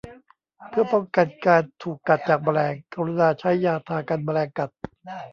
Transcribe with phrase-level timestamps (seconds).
[0.69, 4.69] เพื่อป้องกันการถูกกัดจากแมลง กรุณาใช้ยาทากันแมลงกัด